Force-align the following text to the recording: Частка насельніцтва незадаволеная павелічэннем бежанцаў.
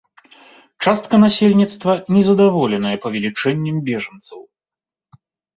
Частка 0.85 1.19
насельніцтва 1.25 1.91
незадаволеная 2.17 2.97
павелічэннем 3.05 3.77
бежанцаў. 3.91 4.39